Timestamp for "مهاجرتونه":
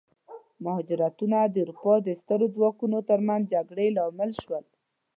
0.63-1.37